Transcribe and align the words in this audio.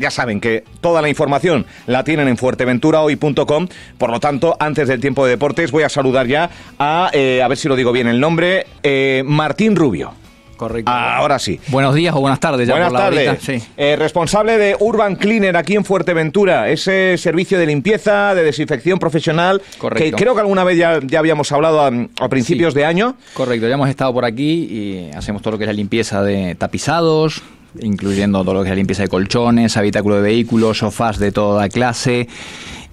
ya 0.00 0.10
saben 0.10 0.40
que 0.40 0.64
toda 0.80 1.02
la 1.02 1.08
información 1.08 1.66
la 1.86 2.02
tienen 2.04 2.26
en 2.28 2.36
fuerteventurahoy.com. 2.36 3.68
Por 3.98 4.10
lo 4.10 4.20
tanto, 4.20 4.56
antes 4.58 4.88
del 4.88 5.00
tiempo 5.00 5.24
de 5.24 5.32
deportes, 5.32 5.70
voy 5.70 5.82
a 5.84 5.88
saludar 5.88 6.26
ya 6.26 6.50
a, 6.78 7.10
eh, 7.12 7.42
a 7.42 7.48
ver 7.48 7.58
si 7.58 7.68
lo 7.68 7.76
digo 7.76 7.92
bien 7.92 8.08
el 8.08 8.18
nombre, 8.20 8.66
eh, 8.82 9.22
Martín 9.26 9.76
Rubio. 9.76 10.12
Correcto. 10.56 10.90
Ahora 10.92 11.38
sí. 11.38 11.58
Buenos 11.68 11.94
días 11.94 12.14
o 12.14 12.20
buenas 12.20 12.38
tardes. 12.38 12.68
Ya 12.68 12.74
Buenas 12.74 12.90
por 12.90 12.98
la 12.98 13.04
tardes. 13.06 13.28
horita, 13.30 13.42
sí. 13.46 13.66
Eh, 13.78 13.96
responsable 13.96 14.58
de 14.58 14.76
Urban 14.78 15.16
Cleaner 15.16 15.56
aquí 15.56 15.74
en 15.74 15.86
Fuerteventura, 15.86 16.68
ese 16.68 17.16
servicio 17.16 17.58
de 17.58 17.64
limpieza, 17.64 18.34
de 18.34 18.42
desinfección 18.42 18.98
profesional, 18.98 19.62
Correcto. 19.78 20.04
que 20.04 20.22
creo 20.22 20.34
que 20.34 20.40
alguna 20.42 20.62
vez 20.64 20.76
ya, 20.76 21.00
ya 21.02 21.18
habíamos 21.18 21.50
hablado 21.52 21.80
a, 21.80 21.86
a 22.20 22.28
principios 22.28 22.74
Sí. 22.74 22.80
de 22.80 22.84
año. 22.84 23.16
Correcto, 23.32 23.68
ya 23.68 23.74
hemos 23.74 23.88
estado 23.88 24.12
por 24.12 24.26
aquí 24.26 24.66
y 24.70 25.10
hacemos 25.16 25.40
todo 25.40 25.52
lo 25.52 25.56
que 25.58 25.64
es 25.64 25.68
la 25.68 25.72
limpieza 25.72 26.22
de 26.22 26.54
tapizados, 26.56 27.40
incluyendo 27.80 28.42
todo 28.42 28.54
lo 28.54 28.60
que 28.62 28.68
es 28.68 28.70
la 28.70 28.76
limpieza 28.76 29.02
de 29.02 29.08
colchones, 29.08 29.76
habitáculo 29.76 30.16
de 30.16 30.22
vehículos, 30.22 30.78
sofás 30.78 31.18
de 31.18 31.32
toda 31.32 31.68
clase. 31.68 32.28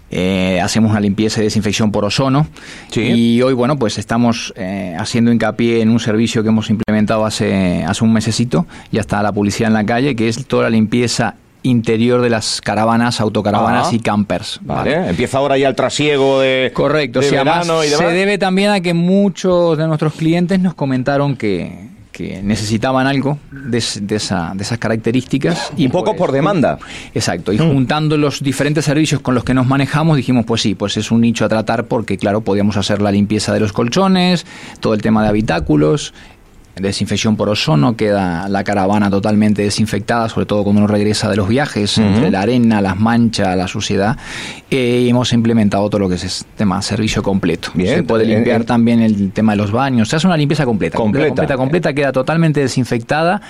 Eh, 0.10 0.62
hacemos 0.64 0.92
una 0.92 1.02
limpieza 1.02 1.42
y 1.42 1.44
desinfección 1.44 1.92
por 1.92 2.06
ozono 2.06 2.48
Sí. 2.92 3.02
y 3.02 3.42
hoy 3.42 3.54
bueno 3.54 3.78
pues 3.78 3.98
estamos 3.98 4.54
eh, 4.56 4.96
haciendo 4.98 5.34
hincapié 5.34 5.82
en 5.82 5.90
un 5.90 6.00
servicio 6.00 6.44
que 6.44 6.48
hemos 6.48 6.70
implementado 6.70 7.26
hace, 7.26 7.84
hace 7.84 8.06
un 8.06 8.14
mesecito 8.14 8.66
ya 8.90 9.02
está 9.02 9.22
la 9.22 9.34
publicidad 9.34 9.68
en 9.68 9.74
la 9.74 9.86
calle 9.86 10.16
que 10.16 10.30
es 10.30 10.46
toda 10.48 10.64
la 10.64 10.70
limpieza 10.70 11.36
interior 11.64 12.22
de 12.22 12.30
las 12.30 12.62
caravanas, 12.62 13.20
autocaravanas 13.20 13.92
y 13.92 14.00
campers 14.00 14.62
Vale. 14.62 15.10
Empieza 15.10 15.40
ahora 15.40 15.58
ya 15.58 15.68
el 15.68 15.76
trasiego 15.76 16.40
de, 16.40 16.72
Correcto, 16.74 17.20
de 17.20 17.30
verano 17.30 17.84
y 17.84 17.90
demás. 17.90 18.08
se 18.08 18.14
debe 18.14 18.38
también 18.38 18.70
a 18.70 18.80
que 18.80 18.94
muchos 18.94 19.78
de 19.78 19.88
nuestros 19.88 20.14
clientes 20.14 20.58
nos 20.62 20.74
comentaron 20.74 21.36
que, 21.36 21.90
que 22.18 22.42
necesitaban 22.42 23.06
algo 23.06 23.38
de, 23.52 23.84
de 24.02 24.16
esa- 24.16 24.54
de 24.56 24.64
esas 24.64 24.80
características. 24.80 25.72
Un 25.78 25.92
poco 25.92 26.16
por 26.16 26.32
demanda. 26.32 26.80
Exacto, 27.14 27.54
y 27.54 27.60
juntando 27.60 28.18
los 28.18 28.42
diferentes 28.42 28.86
servicios 28.86 29.22
con 29.22 29.36
los 29.36 29.44
que 29.44 29.54
nos 29.54 29.68
manejamos, 29.68 30.18
dijimos, 30.18 30.44
pues 30.46 30.64
sí, 30.64 30.74
pues 30.74 30.98
es 30.98 31.12
un 31.12 31.22
nicho 31.22 31.46
a 31.46 31.50
tratar 31.50 31.86
porque, 31.86 32.18
claro, 32.18 32.42
podíamos 32.42 32.76
hacer 32.76 33.02
la 33.04 33.12
limpieza 33.12 33.54
de 33.54 33.60
los 33.60 33.72
colchones, 33.72 34.48
todo 34.80 34.96
el 34.96 35.02
tema 35.04 35.22
de 35.22 35.30
habitáculos, 35.30 36.14
desinfección 36.80 37.36
por 37.36 37.50
ozono, 37.50 37.96
queda 37.96 38.48
la 38.50 38.64
caravana 38.64 39.10
totalmente 39.10 39.62
desinfectada, 39.62 40.30
sobre 40.30 40.46
todo 40.46 40.64
cuando 40.64 40.82
uno 40.82 40.88
regresa 40.88 41.30
de 41.30 41.36
los 41.36 41.48
viajes, 41.48 41.98
entre 41.98 42.32
la 42.32 42.42
arena, 42.42 42.82
las 42.82 43.00
manchas, 43.00 43.56
la 43.58 43.68
suciedad, 43.68 44.18
eh, 44.70 45.04
y 45.06 45.10
hemos 45.10 45.34
implementado 45.34 45.90
todo 45.90 46.00
lo 46.00 46.10
que 46.10 46.16
es 46.16 46.24
este 46.24 46.50
tema 46.58 46.82
servicio 46.82 47.24
completo. 47.24 47.70
Bien, 47.74 47.98
Se 47.98 48.04
puede 48.04 48.24
eh, 48.26 48.36
limpiar 48.36 48.62
eh, 48.62 48.66
también 48.66 49.02
el 49.02 49.32
tema 49.32 49.54
de 49.54 49.58
los 49.58 49.72
baños, 49.72 50.10
se 50.10 50.16
hace 50.16 50.28
una 50.28 50.38
limpieza 50.38 50.66
completa, 50.66 50.98
Completa. 50.98 51.28
completa, 51.28 51.58
completa, 51.58 51.94
queda 51.94 52.12
totalmente 52.12 52.60
desinfectada, 52.60 53.42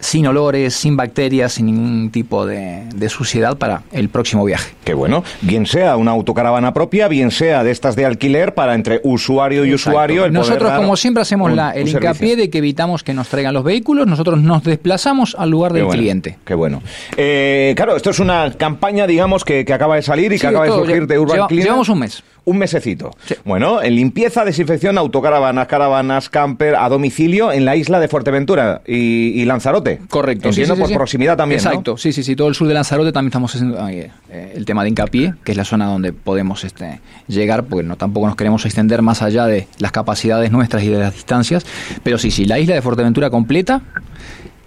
sin 0.00 0.26
olores, 0.26 0.74
sin 0.74 0.96
bacterias, 0.96 1.52
sin 1.54 1.66
ningún 1.66 2.10
tipo 2.10 2.46
de, 2.46 2.84
de 2.94 3.08
suciedad 3.08 3.56
para 3.58 3.82
el 3.92 4.08
próximo 4.08 4.44
viaje. 4.44 4.72
Que 4.84 4.94
bueno, 4.94 5.24
bien 5.42 5.66
sea 5.66 5.96
una 5.96 6.12
autocaravana 6.12 6.72
propia, 6.72 7.08
bien 7.08 7.30
sea 7.30 7.64
de 7.64 7.70
estas 7.70 7.96
de 7.96 8.06
alquiler 8.06 8.54
para 8.54 8.74
entre 8.74 9.00
usuario 9.04 9.64
y 9.64 9.70
Exacto. 9.72 9.90
usuario. 9.90 10.24
el 10.24 10.32
poder 10.32 10.32
Nosotros, 10.32 10.70
dar 10.70 10.78
como 10.80 10.96
siempre, 10.96 11.22
hacemos 11.22 11.50
un- 11.50 11.56
la- 11.56 11.70
el 11.72 11.88
hincapié 11.88 12.14
servicio. 12.14 12.36
de 12.36 12.50
que 12.50 12.58
evitamos 12.58 13.02
que 13.02 13.12
nos 13.14 13.28
traigan 13.28 13.54
los 13.54 13.64
vehículos, 13.64 14.06
nosotros 14.06 14.40
nos 14.40 14.62
desplazamos 14.62 15.34
al 15.38 15.50
lugar 15.50 15.72
Qué 15.72 15.78
del 15.78 15.84
bueno, 15.86 15.98
cliente. 16.00 16.38
Qué 16.44 16.54
bueno. 16.54 16.82
Eh, 17.16 17.72
claro, 17.76 17.96
esto 17.96 18.10
es 18.10 18.18
una 18.20 18.52
campaña, 18.56 19.06
digamos, 19.06 19.44
que, 19.44 19.64
que 19.64 19.72
acaba 19.72 19.96
de 19.96 20.02
salir 20.02 20.32
y 20.32 20.38
que 20.38 20.46
acaba 20.46 20.64
de 20.66 20.70
surgir 20.72 21.06
de 21.06 21.18
Urban 21.18 21.36
lleva- 21.36 21.48
Cleaner. 21.48 21.64
llevamos 21.66 21.88
un 21.88 21.98
mes. 21.98 22.22
Un 22.48 22.56
mesecito. 22.56 23.10
Sí. 23.26 23.34
Bueno, 23.44 23.82
en 23.82 23.94
limpieza, 23.94 24.42
desinfección, 24.42 24.96
autocaravanas, 24.96 25.66
caravanas, 25.66 26.30
camper, 26.30 26.76
a 26.76 26.88
domicilio 26.88 27.52
en 27.52 27.66
la 27.66 27.76
isla 27.76 28.00
de 28.00 28.08
Fuerteventura 28.08 28.80
y, 28.86 29.38
y 29.38 29.44
Lanzarote. 29.44 30.00
Correcto. 30.08 30.48
Entiendo 30.48 30.74
sí, 30.74 30.80
sí, 30.80 30.88
por 30.88 30.96
proximidad 30.96 31.36
también, 31.36 31.62
¿no? 31.62 31.68
Exacto, 31.68 31.98
sí, 31.98 32.10
sí, 32.10 32.22
sí. 32.22 32.34
Todo 32.34 32.48
el 32.48 32.54
sur 32.54 32.66
de 32.66 32.72
Lanzarote 32.72 33.12
también 33.12 33.28
estamos 33.28 33.54
haciendo 33.54 33.86
eh, 33.86 34.10
el 34.54 34.64
tema 34.64 34.82
de 34.82 34.88
hincapié, 34.88 35.34
que 35.44 35.52
es 35.52 35.58
la 35.58 35.64
zona 35.66 35.84
donde 35.84 36.14
podemos 36.14 36.64
este, 36.64 37.00
llegar, 37.26 37.64
porque 37.64 37.86
no 37.86 37.96
tampoco 37.96 38.26
nos 38.26 38.36
queremos 38.36 38.64
extender 38.64 39.02
más 39.02 39.20
allá 39.20 39.44
de 39.44 39.68
las 39.78 39.92
capacidades 39.92 40.50
nuestras 40.50 40.82
y 40.84 40.88
de 40.88 41.00
las 41.00 41.12
distancias. 41.12 41.66
Pero 42.02 42.16
sí, 42.16 42.30
sí, 42.30 42.46
la 42.46 42.58
isla 42.58 42.76
de 42.76 42.80
Fuerteventura 42.80 43.28
completa 43.28 43.82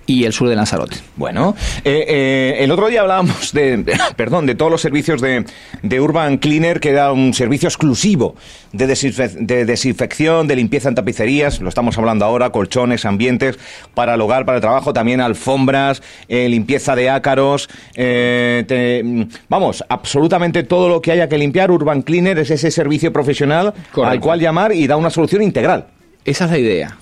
y 0.08 0.26
el 0.26 0.34
sur 0.34 0.50
de 0.50 0.56
Lanzarote. 0.56 0.98
Bueno, 1.16 1.56
eh, 1.86 2.06
eh, 2.08 2.56
el 2.64 2.72
otro 2.72 2.88
día 2.88 3.02
hablábamos 3.02 3.54
de, 3.54 3.86
perdón, 4.16 4.46
de 4.46 4.56
todos 4.56 4.72
los 4.72 4.82
servicios 4.82 5.22
de, 5.22 5.46
de 5.84 6.02
Urban 6.02 6.38
Cleaner, 6.38 6.80
que 6.80 6.90
era 6.90 7.12
un 7.14 7.34
servicio 7.34 7.68
exclusivo 7.70 8.36
de, 8.74 8.88
desinfe- 8.88 9.36
de 9.38 9.64
desinfección, 9.66 10.48
de 10.48 10.56
limpieza 10.56 10.90
en 10.90 10.96
tapicerías, 10.96 11.62
lo 11.62 11.70
estamos 11.70 11.98
hablando 11.98 12.26
ahora, 12.26 12.50
colchones, 12.50 13.06
ambientes, 13.06 13.58
para 13.94 14.16
el 14.16 14.22
hogar, 14.22 14.46
para 14.46 14.58
el 14.58 14.62
trabajo, 14.62 14.92
también 14.92 15.22
alfombras, 15.22 16.02
eh, 16.28 16.50
limpieza 16.50 16.96
de 16.96 17.10
ácaros, 17.10 17.70
te- 17.94 19.28
vamos, 19.50 19.84
absolutamente 19.88 20.64
todo 20.64 20.90
lo 20.90 21.02
que 21.02 21.12
haya 21.12 21.30
que 21.30 21.38
limpiar, 21.38 21.72
Urban 21.72 22.02
Cleaner 22.02 22.40
es 22.40 22.52
ese 22.52 22.72
servicio 22.72 23.14
profesional 23.14 23.74
al 24.04 24.20
cual 24.20 24.40
llamar 24.40 24.74
y 24.74 24.88
da 24.88 24.98
una 24.98 25.10
solución 25.10 25.42
integral. 25.42 25.86
Esa 26.26 26.46
es 26.46 26.52
la 26.52 26.58
idea. 26.58 26.98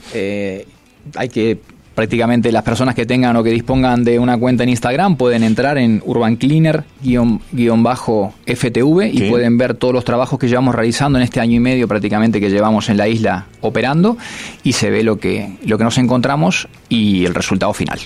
Hay 1.16 1.29
que 1.29 1.59
prácticamente 2.03 2.49
las 2.53 2.63
personas 2.63 2.95
que 2.95 3.05
tengan 3.05 3.35
o 3.35 3.43
que 3.43 3.49
dispongan 3.49 4.05
de 4.05 4.19
una 4.19 4.37
cuenta 4.37 4.63
en 4.63 4.69
Instagram 4.69 5.17
pueden 5.17 5.43
entrar 5.43 5.77
en 5.77 6.01
Urban 6.05 6.37
Cleaner 6.37 6.85
guion 7.03 7.83
bajo 7.83 8.33
FTV 8.45 9.09
y 9.11 9.29
pueden 9.29 9.57
ver 9.57 9.73
todos 9.73 9.93
los 9.93 10.05
trabajos 10.05 10.39
que 10.39 10.47
llevamos 10.47 10.73
realizando 10.73 11.19
en 11.19 11.23
este 11.25 11.41
año 11.41 11.57
y 11.57 11.59
medio 11.59 11.89
prácticamente 11.89 12.39
que 12.39 12.49
llevamos 12.49 12.87
en 12.87 12.95
la 12.95 13.09
isla 13.09 13.47
operando 13.59 14.15
y 14.63 14.71
se 14.71 14.89
ve 14.89 15.03
lo 15.03 15.17
que 15.19 15.57
lo 15.65 15.77
que 15.77 15.83
nos 15.83 15.97
encontramos 15.97 16.69
y 16.87 17.25
el 17.25 17.35
resultado 17.35 17.73
final. 17.73 17.99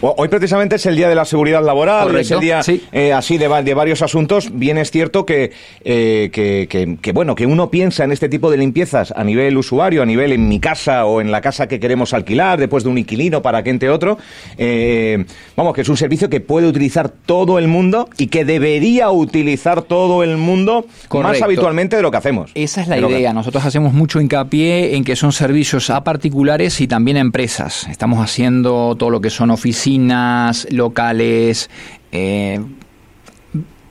Hoy 0.00 0.26
precisamente 0.28 0.74
es 0.74 0.86
el 0.86 0.96
día 0.96 1.08
de 1.08 1.14
la 1.14 1.24
seguridad 1.24 1.64
laboral, 1.64 2.08
Correcto, 2.08 2.20
es 2.20 2.30
el 2.32 2.40
día 2.40 2.62
sí. 2.64 2.82
eh, 2.90 3.12
así 3.12 3.38
de 3.38 3.46
varios 3.46 4.02
asuntos. 4.02 4.50
Bien 4.52 4.78
es 4.78 4.90
cierto 4.90 5.24
que, 5.24 5.52
eh, 5.84 6.28
que, 6.32 6.66
que- 6.68 6.96
que, 7.00 7.12
bueno 7.12 7.36
que 7.36 7.46
uno 7.46 7.70
piensa 7.70 8.02
en 8.02 8.10
este 8.10 8.28
tipo 8.28 8.50
de 8.50 8.56
limpiezas 8.56 9.12
a 9.16 9.22
nivel 9.22 9.56
usuario, 9.56 10.02
a 10.02 10.06
nivel 10.06 10.32
en 10.32 10.48
mi 10.48 10.58
casa 10.58 11.04
o 11.06 11.20
en 11.20 11.30
la 11.30 11.40
casa 11.40 11.68
que 11.68 11.78
queremos 11.78 12.12
alquilar 12.12 12.58
después 12.58 12.82
de 12.82 12.90
un 12.90 12.98
inquilino 12.98 13.27
para 13.42 13.62
que 13.62 13.70
entre 13.70 13.90
otro. 13.90 14.18
eh, 14.56 15.24
vamos, 15.56 15.74
que 15.74 15.82
es 15.82 15.88
un 15.88 15.96
servicio 15.96 16.28
que 16.30 16.40
puede 16.40 16.66
utilizar 16.66 17.08
todo 17.08 17.58
el 17.58 17.68
mundo 17.68 18.08
y 18.18 18.26
que 18.28 18.44
debería 18.44 19.10
utilizar 19.10 19.82
todo 19.82 20.22
el 20.22 20.36
mundo 20.36 20.86
más 20.88 21.08
Correcto. 21.08 21.44
habitualmente 21.44 21.96
de 21.96 22.02
lo 22.02 22.10
que 22.10 22.16
hacemos. 22.16 22.50
Esa 22.54 22.82
es 22.82 22.88
la 22.88 22.96
que- 22.96 23.08
idea. 23.08 23.32
Nosotros 23.32 23.64
hacemos 23.64 23.92
mucho 23.92 24.20
hincapié 24.20 24.96
en 24.96 25.04
que 25.04 25.16
son 25.16 25.32
servicios 25.32 25.90
a 25.90 26.02
particulares 26.04 26.80
y 26.80 26.88
también 26.88 27.16
a 27.16 27.20
empresas. 27.20 27.86
Estamos 27.88 28.18
haciendo 28.22 28.96
todo 28.98 29.10
lo 29.10 29.20
que 29.20 29.30
son 29.30 29.50
oficinas, 29.50 30.66
locales, 30.70 31.70
eh, 32.12 32.60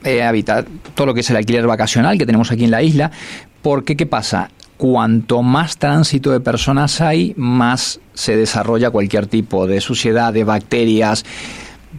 eh, 0.04 0.22
habitat- 0.22 0.66
todo 0.94 1.06
lo 1.08 1.14
que 1.14 1.20
es 1.20 1.30
el 1.30 1.36
alquiler 1.36 1.66
vacacional 1.66 2.18
que 2.18 2.26
tenemos 2.26 2.50
aquí 2.52 2.64
en 2.64 2.70
la 2.70 2.82
isla. 2.82 3.10
Porque, 3.62 3.96
¿qué 3.96 4.06
pasa? 4.06 4.50
Cuanto 4.78 5.42
más 5.42 5.76
tránsito 5.76 6.30
de 6.30 6.40
personas 6.40 7.00
hay, 7.00 7.34
más 7.36 8.00
se 8.14 8.36
desarrolla 8.36 8.90
cualquier 8.90 9.26
tipo 9.26 9.66
de 9.66 9.80
suciedad, 9.80 10.32
de 10.32 10.44
bacterias. 10.44 11.24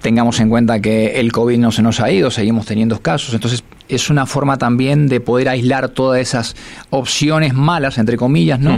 Tengamos 0.02 0.40
en 0.40 0.50
cuenta 0.50 0.80
que 0.80 1.20
el 1.20 1.32
COVID 1.32 1.58
no 1.58 1.72
se 1.72 1.82
nos 1.82 2.00
ha 2.00 2.10
ido, 2.10 2.32
seguimos 2.32 2.66
teniendo 2.66 3.00
casos. 3.02 3.34
Entonces, 3.34 3.64
es 3.90 4.10
una 4.10 4.26
forma 4.26 4.58
también 4.58 5.08
de 5.08 5.20
poder 5.20 5.50
aislar 5.50 5.90
todas 5.90 6.22
esas 6.22 6.56
opciones 6.90 7.54
malas, 7.54 7.98
entre 7.98 8.16
comillas, 8.16 8.60
¿no? 8.60 8.78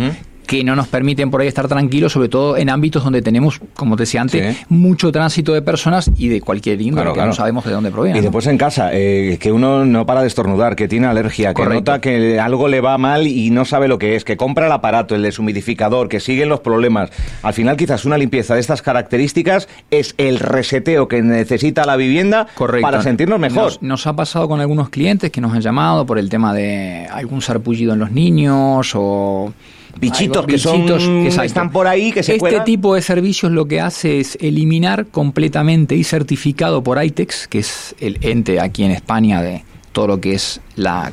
Que 0.51 0.65
no 0.65 0.75
nos 0.75 0.89
permiten 0.89 1.31
por 1.31 1.39
ahí 1.39 1.47
estar 1.47 1.69
tranquilos, 1.69 2.11
sobre 2.11 2.27
todo 2.27 2.57
en 2.57 2.69
ámbitos 2.69 3.05
donde 3.05 3.21
tenemos, 3.21 3.61
como 3.73 3.95
te 3.95 4.03
decía 4.03 4.19
antes, 4.19 4.57
Sí. 4.57 4.63
mucho 4.67 5.09
tránsito 5.09 5.53
de 5.53 5.61
personas 5.61 6.11
y 6.17 6.27
de 6.27 6.41
cualquier 6.41 6.81
índole 6.81 7.03
Claro, 7.03 7.11
que 7.13 7.17
claro. 7.19 7.27
no 7.29 7.33
sabemos 7.33 7.63
de 7.63 7.71
dónde 7.71 7.89
proviene. 7.89 8.17
Y 8.17 8.21
¿no? 8.21 8.23
después 8.25 8.47
en 8.47 8.57
casa, 8.57 8.89
eh, 8.91 9.37
que 9.39 9.53
uno 9.53 9.85
no 9.85 10.05
para 10.05 10.19
de 10.21 10.27
estornudar, 10.27 10.75
que 10.75 10.89
tiene 10.89 11.07
alergia, 11.07 11.53
que 11.53 11.65
nota 11.65 12.01
que 12.01 12.37
algo 12.37 12.67
le 12.67 12.81
va 12.81 12.97
mal 12.97 13.27
y 13.27 13.49
no 13.49 13.63
sabe 13.63 13.87
lo 13.87 13.97
que 13.97 14.17
es, 14.17 14.25
que 14.25 14.35
compra 14.35 14.65
el 14.65 14.71
aparato, 14.73 15.15
el 15.15 15.21
deshumidificador, 15.21 16.09
que 16.09 16.19
siguen 16.19 16.49
los 16.49 16.59
problemas. 16.59 17.11
Al 17.43 17.53
final 17.53 17.77
quizás 17.77 18.03
una 18.03 18.17
limpieza 18.17 18.53
de 18.55 18.59
estas 18.59 18.81
características 18.81 19.69
es 19.89 20.15
el 20.17 20.37
reseteo 20.39 21.07
que 21.07 21.21
necesita 21.21 21.85
la 21.85 21.95
vivienda 21.95 22.47
Correcto. 22.55 22.81
para 22.85 23.01
sentirnos 23.01 23.39
mejor. 23.39 23.63
Nos, 23.63 23.81
nos 23.81 24.05
ha 24.05 24.17
pasado 24.17 24.49
con 24.49 24.59
algunos 24.59 24.89
clientes 24.89 25.31
que 25.31 25.39
nos 25.39 25.53
han 25.53 25.61
llamado 25.61 26.05
por 26.05 26.19
el 26.19 26.27
tema 26.29 26.53
de 26.53 27.07
algún 27.09 27.41
sarpullido 27.41 27.93
en 27.93 27.99
los 27.99 28.11
niños 28.11 28.91
o 28.95 29.53
Bichitos 29.99 30.45
que 30.45 30.57
son- 30.57 31.27
están 31.43 31.71
por 31.71 31.87
ahí, 31.87 32.11
que 32.11 32.23
se 32.23 32.33
Este 32.33 32.39
cuelan. 32.39 32.65
tipo 32.65 32.95
de 32.95 33.01
servicios 33.01 33.51
lo 33.51 33.65
que 33.67 33.79
hace 33.81 34.19
es 34.19 34.37
eliminar 34.41 35.07
completamente 35.07 35.95
y 35.95 36.03
certificado 36.03 36.83
por 36.83 37.03
ITEX, 37.03 37.47
que 37.47 37.59
es 37.59 37.95
el 37.99 38.17
ente 38.21 38.59
aquí 38.59 38.83
en 38.83 38.91
España 38.91 39.41
de 39.41 39.63
todo 39.91 40.07
lo 40.07 40.21
que 40.21 40.33
es 40.35 40.61
la, 40.75 41.11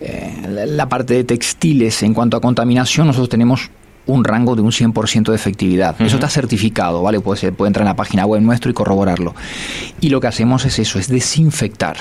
eh, 0.00 0.32
la, 0.48 0.66
la 0.66 0.88
parte 0.88 1.14
de 1.14 1.24
textiles 1.24 2.02
en 2.02 2.14
cuanto 2.14 2.36
a 2.36 2.40
contaminación. 2.40 3.06
Nosotros 3.06 3.28
tenemos 3.28 3.70
un 4.06 4.24
rango 4.24 4.56
de 4.56 4.62
un 4.62 4.72
100% 4.72 5.32
de 5.32 5.36
efectividad. 5.36 5.94
Eso 6.00 6.16
está 6.16 6.30
certificado, 6.30 7.02
¿vale? 7.02 7.20
Puede, 7.20 7.52
puede 7.52 7.68
entrar 7.68 7.82
en 7.82 7.88
la 7.88 7.96
página 7.96 8.24
web 8.24 8.40
nuestro 8.40 8.70
y 8.70 8.74
corroborarlo. 8.74 9.34
Y 10.00 10.08
lo 10.08 10.18
que 10.20 10.26
hacemos 10.28 10.64
es 10.64 10.78
eso, 10.78 10.98
es 10.98 11.08
desinfectar 11.08 11.96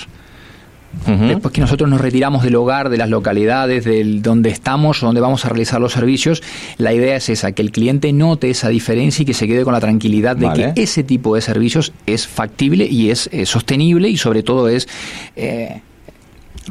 Después 1.06 1.54
que 1.54 1.62
nosotros 1.62 1.90
nos 1.90 2.02
retiramos 2.02 2.44
del 2.44 2.56
hogar, 2.56 2.90
de 2.90 2.98
las 2.98 3.10
localidades, 3.10 3.86
del 3.86 4.22
donde 4.22 4.50
estamos, 4.50 5.02
donde 5.02 5.22
vamos 5.22 5.46
a 5.46 5.50
realizar 5.50 5.80
los 5.80 5.94
servicios, 5.94 6.44
la 6.78 6.94
idea 6.94 7.16
es 7.16 7.30
esa, 7.30 7.52
que 7.52 7.62
el 7.62 7.72
cliente 7.72 8.12
note 8.14 8.50
esa 8.50 8.70
diferencia 8.70 9.24
y 9.24 9.26
que 9.26 9.34
se 9.34 9.48
quede 9.48 9.64
con 9.64 9.74
la 9.74 9.80
tranquilidad 9.80 10.36
de 10.36 10.52
que 10.54 10.82
ese 10.82 11.04
tipo 11.04 11.36
de 11.36 11.42
servicios 11.42 11.94
es 12.06 12.28
factible 12.28 12.86
y 12.86 13.10
es, 13.10 13.30
eh, 13.32 13.46
sostenible 13.46 14.10
y 14.10 14.18
sobre 14.18 14.44
todo 14.44 14.68
es... 14.70 14.88
Eh, 15.36 15.82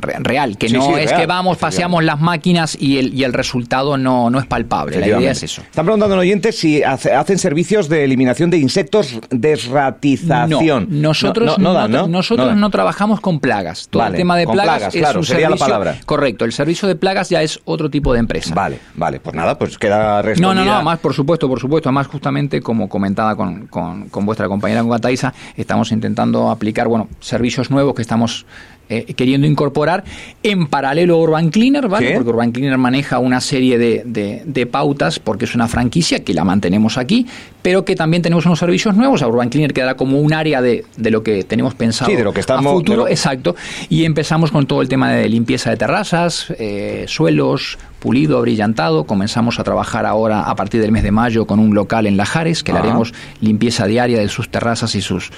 real, 0.00 0.56
que 0.58 0.68
no 0.68 0.96
es 0.96 1.12
que 1.12 1.26
vamos, 1.26 1.58
paseamos 1.58 2.04
las 2.04 2.20
máquinas 2.20 2.76
y 2.80 2.98
el, 2.98 3.14
y 3.14 3.24
el 3.24 3.32
resultado 3.32 3.96
no, 3.96 4.30
no 4.30 4.38
es 4.38 4.46
palpable. 4.46 4.98
La 5.00 5.06
idea 5.06 5.30
es 5.30 5.42
eso. 5.42 5.62
Están 5.62 5.84
preguntando 5.84 6.14
en 6.14 6.20
oyentes 6.20 6.58
si 6.58 6.82
hacen 6.82 7.38
servicios 7.38 7.88
de 7.88 8.04
eliminación 8.04 8.50
de 8.50 8.58
insectos, 8.58 9.18
desratización. 9.30 10.86
No, 10.88 11.08
nosotros 11.08 11.58
no, 11.58 12.08
nosotros 12.08 12.56
no, 12.56 12.70
trabajamos 12.70 13.20
con 13.20 13.40
plagas. 13.40 13.88
Todo 13.90 14.06
el 14.06 14.14
tema 14.14 14.36
de 14.36 14.46
plagas, 14.46 14.94
es 14.94 15.00
claro, 15.00 15.20
un 15.20 15.26
sería 15.26 15.50
la 15.50 15.56
palabra. 15.56 15.96
Correcto, 16.04 16.44
el 16.44 16.52
servicio 16.52 16.88
de 16.88 16.96
plagas 16.96 17.30
ya 17.30 17.42
es 17.42 17.60
otro 17.64 17.90
tipo 17.90 18.12
de 18.12 18.20
empresa. 18.20 18.54
Vale, 18.54 18.78
vale, 18.94 19.20
pues 19.20 19.34
nada, 19.34 19.58
pues 19.58 19.78
queda 19.78 20.22
respondida. 20.22 20.54
No, 20.54 20.64
no, 20.64 20.76
no, 20.76 20.82
más 20.82 20.98
por 20.98 21.14
supuesto, 21.14 21.48
por 21.48 21.60
supuesto, 21.60 21.90
más 21.92 22.06
justamente 22.06 22.60
como 22.60 22.88
comentaba 22.88 23.36
con, 23.36 23.66
con, 23.66 24.08
con 24.08 24.26
vuestra 24.26 24.48
compañera 24.48 24.80
con 24.82 24.90
Gataisa, 24.90 25.34
estamos 25.56 25.92
intentando 25.92 26.50
aplicar, 26.50 26.88
bueno, 26.88 27.08
servicios 27.20 27.70
nuevos 27.70 27.94
que 27.94 28.02
estamos 28.02 28.46
eh, 28.88 29.14
queriendo 29.14 29.46
incorporar 29.46 30.04
en 30.42 30.66
paralelo 30.68 31.14
a 31.14 31.18
Urban 31.18 31.50
Cleaner, 31.50 31.88
¿vale? 31.88 32.12
Porque 32.14 32.30
Urban 32.30 32.52
Cleaner 32.52 32.78
maneja 32.78 33.18
una 33.18 33.40
serie 33.40 33.78
de, 33.78 34.02
de, 34.44 34.66
pautas 34.66 35.18
porque 35.18 35.44
es 35.44 35.54
una 35.54 35.68
franquicia 35.68 36.22
que 36.24 36.34
la 36.34 36.44
mantenemos 36.44 36.98
aquí, 36.98 37.26
pero 37.62 37.84
que 37.84 37.96
también 37.96 38.22
tenemos 38.22 38.46
unos 38.46 38.58
servicios 38.58 38.94
nuevos. 38.94 39.22
A 39.22 39.28
Urban 39.28 39.48
Cleaner 39.48 39.72
quedará 39.72 39.94
como 39.94 40.20
un 40.20 40.32
área 40.32 40.62
de, 40.62 40.84
de 40.96 41.10
lo 41.10 41.22
que 41.22 41.42
tenemos 41.44 41.74
pensado 41.74 42.10
sí, 42.10 42.16
de 42.16 42.24
lo 42.24 42.32
que 42.32 42.40
estamos, 42.40 42.66
a 42.66 42.76
futuro. 42.76 43.08
Exacto. 43.08 43.56
Y 43.88 44.04
empezamos 44.04 44.50
con 44.50 44.66
todo 44.66 44.82
el 44.82 44.88
tema 44.88 45.10
de 45.10 45.28
limpieza 45.28 45.70
de 45.70 45.76
terrazas, 45.76 46.52
eh, 46.58 47.04
suelos, 47.08 47.78
pulido, 47.98 48.40
brillantado. 48.40 49.04
Comenzamos 49.04 49.58
a 49.58 49.64
trabajar 49.64 50.06
ahora 50.06 50.42
a 50.42 50.54
partir 50.54 50.80
del 50.80 50.92
mes 50.92 51.02
de 51.02 51.10
mayo 51.10 51.46
con 51.46 51.58
un 51.58 51.74
local 51.74 52.06
en 52.06 52.16
Lajares, 52.16 52.62
que 52.62 52.72
le 52.72 52.78
haremos 52.78 53.12
limpieza 53.40 53.86
diaria 53.86 54.18
de 54.18 54.28
sus 54.28 54.48
terrazas 54.48 54.94
y 54.94 55.02
sus 55.02 55.32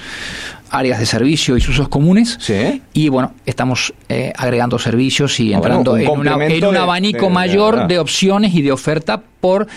áreas 0.70 0.99
de 0.99 1.06
servicio 1.06 1.56
y 1.56 1.61
sus 1.61 1.76
usos 1.79 1.88
comunes. 1.88 2.37
¿Sí? 2.41 2.82
Y 2.93 3.09
bueno, 3.09 3.32
estamos 3.47 3.94
eh, 4.09 4.32
agregando 4.37 4.79
servicios 4.79 5.38
y 5.41 5.53
ah, 5.53 5.56
entrando 5.56 5.97
en, 5.97 6.09
un 6.09 6.76
abanico 6.76 7.31
mayor 7.31 7.87
de 7.87 7.99
opciones 7.99 8.55
y 8.55 8.62
de 8.62 8.73
oferta 8.73 9.23
por 9.41 9.69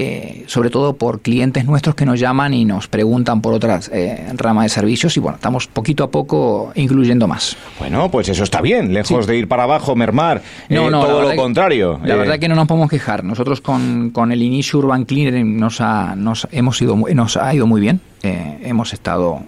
eh, 0.00 0.44
sobre 0.46 0.70
todo 0.70 0.92
por 0.92 1.22
clientes 1.22 1.64
nuestros 1.64 1.96
que 1.96 2.06
nos 2.06 2.20
llaman 2.20 2.54
y 2.54 2.64
nos 2.64 2.86
preguntan 2.86 3.42
por 3.42 3.52
otras 3.52 3.90
eh, 3.92 4.28
ramas 4.34 4.66
de 4.66 4.68
servicios 4.68 5.16
y 5.16 5.20
bueno, 5.20 5.34
estamos 5.34 5.66
poquito 5.66 6.04
a 6.04 6.10
poco 6.12 6.70
incluyendo 6.76 7.26
más. 7.26 7.56
Bueno, 7.80 8.08
pues 8.08 8.28
eso 8.28 8.44
está 8.44 8.60
bien, 8.60 8.94
lejos 8.94 9.26
de 9.26 9.36
ir 9.36 9.48
para 9.48 9.64
abajo, 9.64 9.96
mermar, 9.96 10.40
no, 10.68 10.86
eh, 10.86 10.90
no, 10.92 11.04
todo 11.04 11.22
lo 11.22 11.34
contrario. 11.34 11.98
La 12.04 12.14
verdad 12.14 12.38
que 12.38 12.48
no 12.48 12.54
nos 12.54 12.68
podemos 12.68 12.88
quejar. 12.88 13.24
Nosotros 13.24 13.60
con, 13.60 14.10
con 14.10 14.30
el 14.30 14.40
inicio 14.40 14.78
Urban 14.78 15.04
Cleaner 15.04 15.44
nos 15.44 15.80
ha, 15.80 16.14
nos 16.14 16.46
hemos 16.52 16.80
ido, 16.80 16.94
nos 16.94 17.36
ha 17.36 17.52
ido 17.52 17.66
muy 17.66 17.80
bien. 17.80 18.00
hemos 18.22 18.92
estado 18.92 19.42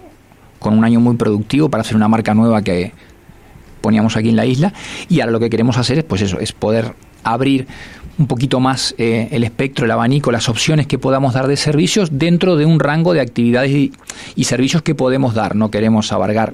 con 0.61 0.77
un 0.77 0.85
año 0.85 0.99
muy 0.99 1.17
productivo 1.17 1.69
para 1.69 1.81
hacer 1.81 1.95
una 1.95 2.07
marca 2.07 2.35
nueva 2.35 2.61
que 2.61 2.93
poníamos 3.81 4.15
aquí 4.15 4.29
en 4.29 4.35
la 4.35 4.45
isla 4.45 4.73
y 5.09 5.19
ahora 5.19 5.31
lo 5.31 5.39
que 5.39 5.49
queremos 5.49 5.77
hacer 5.77 5.97
es 5.97 6.03
pues 6.03 6.21
eso, 6.21 6.39
es 6.39 6.53
poder 6.53 6.93
abrir 7.23 7.67
un 8.19 8.27
poquito 8.27 8.59
más 8.59 8.93
eh, 8.99 9.27
el 9.31 9.43
espectro, 9.43 9.85
el 9.85 9.91
abanico, 9.91 10.31
las 10.31 10.49
opciones 10.49 10.85
que 10.85 10.99
podamos 10.99 11.33
dar 11.33 11.47
de 11.47 11.57
servicios 11.57 12.09
dentro 12.13 12.57
de 12.57 12.67
un 12.67 12.79
rango 12.79 13.13
de 13.13 13.21
actividades 13.21 13.71
y, 13.71 13.91
y 14.35 14.43
servicios 14.43 14.83
que 14.83 14.93
podemos 14.93 15.33
dar. 15.33 15.55
No 15.55 15.71
queremos 15.71 16.11
abarcar 16.11 16.53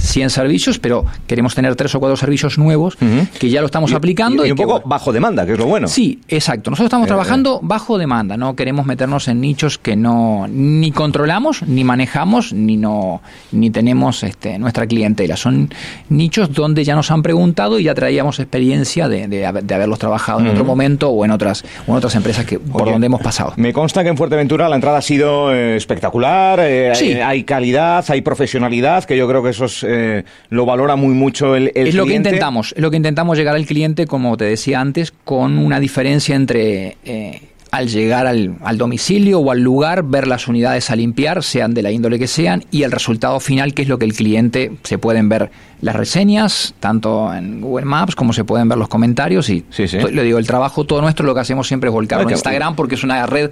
100 0.00 0.30
servicios, 0.30 0.78
pero 0.78 1.04
queremos 1.26 1.54
tener 1.54 1.76
tres 1.76 1.94
o 1.94 2.00
cuatro 2.00 2.16
servicios 2.16 2.58
nuevos 2.58 2.96
que 3.38 3.50
ya 3.50 3.60
lo 3.60 3.66
estamos 3.66 3.92
aplicando. 3.92 4.44
Y, 4.46 4.50
un 4.50 4.56
poco 4.56 4.82
bajo 4.84 5.12
demanda, 5.12 5.46
que 5.46 5.52
es 5.52 5.58
lo 5.58 5.66
bueno. 5.66 5.88
Sí, 5.88 6.20
exacto. 6.28 6.70
Nosotros 6.70 6.86
estamos 6.86 7.06
eh, 7.06 7.08
trabajando 7.08 7.56
eh. 7.56 7.60
bajo 7.62 7.98
demanda, 7.98 8.36
no 8.36 8.56
queremos 8.56 8.86
meternos 8.86 9.28
en 9.28 9.40
nichos 9.40 9.78
que 9.78 9.96
no 9.96 10.46
ni 10.48 10.90
controlamos, 10.90 11.62
ni 11.62 11.84
manejamos, 11.84 12.52
ni 12.52 12.76
no 12.76 13.20
ni 13.52 13.70
tenemos 13.70 14.22
este, 14.22 14.58
nuestra 14.58 14.86
clientela. 14.86 15.36
Son 15.36 15.70
nichos 16.08 16.52
donde 16.52 16.84
ya 16.84 16.94
nos 16.94 17.10
han 17.10 17.22
preguntado 17.22 17.78
y 17.78 17.84
ya 17.84 17.94
traíamos 17.94 18.38
experiencia 18.40 19.08
de, 19.08 19.28
de, 19.28 19.46
haberlos 19.46 19.98
trabajado 19.98 20.40
en 20.40 20.48
otro 20.48 20.64
momento 20.64 21.10
o 21.10 21.24
en 21.24 21.30
otras, 21.30 21.64
en 21.86 21.94
otras 21.94 22.14
empresas 22.14 22.44
que 22.44 22.58
por 22.58 22.90
donde 22.90 23.06
hemos 23.06 23.20
pasado. 23.20 23.52
Me 23.56 23.72
consta 23.72 24.02
que 24.02 24.08
en 24.08 24.16
Fuerteventura 24.16 24.68
la 24.68 24.76
entrada 24.76 24.98
ha 24.98 25.02
sido 25.02 25.52
eh, 25.52 25.76
espectacular, 25.76 26.60
hay 26.60 27.44
calidad, 27.44 28.04
hay 28.08 28.22
profesionalidad, 28.22 29.04
que 29.04 29.16
yo 29.16 29.28
creo 29.28 29.42
que 29.42 29.50
eso 29.50 29.59
es 29.64 29.84
eh, 29.86 30.24
lo 30.48 30.66
valora 30.66 30.96
muy 30.96 31.14
mucho 31.14 31.56
el, 31.56 31.72
el 31.74 31.88
es 31.88 31.94
lo 31.94 32.06
que 32.06 32.14
intentamos, 32.14 32.72
es 32.76 32.82
lo 32.82 32.90
que 32.90 32.96
intentamos 32.96 33.38
llegar 33.38 33.54
al 33.54 33.66
cliente, 33.66 34.06
como 34.06 34.36
te 34.36 34.44
decía 34.44 34.80
antes, 34.80 35.12
con 35.24 35.58
una 35.58 35.80
diferencia 35.80 36.36
entre 36.36 36.96
eh, 37.04 37.42
al 37.70 37.88
llegar 37.88 38.26
al, 38.26 38.56
al, 38.62 38.78
domicilio 38.78 39.40
o 39.40 39.50
al 39.50 39.60
lugar, 39.60 40.02
ver 40.02 40.26
las 40.26 40.48
unidades 40.48 40.90
a 40.90 40.96
limpiar, 40.96 41.42
sean 41.42 41.72
de 41.72 41.82
la 41.82 41.92
índole 41.92 42.18
que 42.18 42.26
sean, 42.26 42.64
y 42.70 42.82
el 42.82 42.90
resultado 42.90 43.38
final, 43.40 43.74
que 43.74 43.82
es 43.82 43.88
lo 43.88 43.98
que 43.98 44.04
el 44.04 44.14
cliente 44.14 44.72
se 44.82 44.98
pueden 44.98 45.28
ver 45.28 45.50
las 45.80 45.96
reseñas, 45.96 46.74
tanto 46.80 47.32
en 47.32 47.60
Google 47.60 47.86
Maps 47.86 48.14
como 48.14 48.32
se 48.32 48.44
pueden 48.44 48.68
ver 48.68 48.78
los 48.78 48.88
comentarios. 48.88 49.48
Y 49.48 49.64
sí, 49.70 49.86
le 49.86 50.24
digo, 50.24 50.38
el 50.38 50.46
trabajo 50.46 50.84
todo 50.84 51.00
nuestro 51.00 51.24
lo 51.24 51.34
que 51.34 51.40
hacemos 51.40 51.68
siempre 51.68 51.88
es 51.88 51.94
volcarlo 51.94 52.24
en 52.24 52.30
Instagram 52.30 52.74
porque 52.74 52.96
es 52.96 53.04
una 53.04 53.24
red 53.26 53.50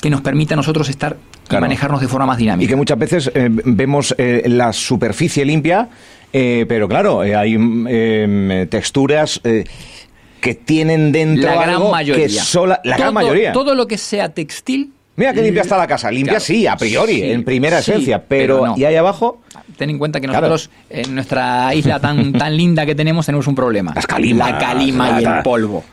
que 0.00 0.10
nos 0.10 0.20
permite 0.20 0.54
a 0.54 0.56
nosotros 0.56 0.88
estar 0.88 1.16
y 1.50 1.56
manejarnos 1.56 2.00
de 2.00 2.08
forma 2.08 2.26
más 2.26 2.38
dinámica. 2.38 2.64
Y 2.64 2.68
que 2.68 2.76
muchas 2.76 2.98
veces 2.98 3.30
eh, 3.34 3.48
vemos 3.50 4.14
eh, 4.18 4.42
la 4.46 4.72
superficie 4.72 5.44
limpia, 5.44 5.88
eh, 6.32 6.66
pero 6.68 6.88
claro, 6.88 7.20
hay 7.20 7.56
mm, 7.56 8.68
texturas 8.68 9.40
que 9.42 10.54
tienen 10.54 11.12
dentro 11.12 11.50
la 11.50 11.62
gran 11.62 11.90
mayoría. 11.90 12.26
que 12.26 12.28
sola, 12.30 12.80
la 12.84 12.96
gran 12.96 13.14
mayoría. 13.14 13.52
Todo 13.52 13.74
lo 13.74 13.86
que 13.86 13.98
sea 13.98 14.28
textil 14.28 14.92
Mira 15.16 15.32
que 15.32 15.40
limpia 15.40 15.62
está 15.62 15.78
la 15.78 15.86
casa. 15.86 16.10
Limpia 16.10 16.38
sí, 16.38 16.66
a 16.66 16.76
priori, 16.76 17.22
en 17.22 17.42
primera 17.42 17.78
esencia. 17.78 18.22
Pero, 18.22 18.74
¿y 18.76 18.84
ahí 18.84 18.96
abajo? 18.96 19.40
Ten 19.76 19.90
en 19.90 19.98
cuenta 19.98 20.20
que 20.20 20.26
nosotros, 20.26 20.70
en 20.90 21.14
nuestra 21.14 21.74
isla 21.74 21.98
tan, 21.98 22.32
tan 22.32 22.56
linda 22.56 22.84
que 22.84 22.94
tenemos, 22.94 23.24
tenemos 23.24 23.46
un 23.46 23.54
problema. 23.54 23.92
Las 23.94 24.06
calimas, 24.06 24.52
la 24.52 24.58
calima 24.58 25.20
y 25.20 25.24
el 25.24 25.42
polvo. 25.42 25.84